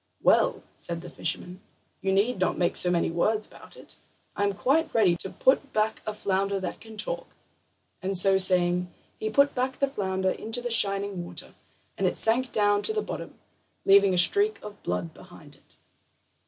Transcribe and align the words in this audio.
"Well," 0.23 0.63
said 0.75 1.01
the 1.01 1.11
fisherman, 1.11 1.61
"you 2.01 2.11
need 2.11 2.39
not 2.39 2.57
make 2.57 2.75
so 2.75 2.89
many 2.89 3.11
words 3.11 3.45
about 3.45 3.77
it. 3.77 3.97
I 4.35 4.43
am 4.45 4.53
quite 4.55 4.91
ready 4.95 5.15
to 5.17 5.29
put 5.29 5.71
back 5.73 6.01
a 6.07 6.13
flounder 6.15 6.59
that 6.59 6.79
can 6.81 6.97
talk." 6.97 7.35
And 8.01 8.17
so 8.17 8.39
saying, 8.39 8.91
he 9.19 9.29
put 9.29 9.53
back 9.53 9.77
the 9.77 9.85
flounder 9.85 10.31
into 10.31 10.59
the 10.59 10.71
shining 10.71 11.23
water, 11.23 11.53
and 11.99 12.07
it 12.07 12.17
sank 12.17 12.51
down 12.51 12.81
to 12.81 12.93
the 12.93 13.03
bottom, 13.03 13.37
leaving 13.85 14.15
a 14.15 14.17
streak 14.17 14.57
of 14.63 14.81
blood 14.81 15.13
behind 15.13 15.53
it. 15.53 15.77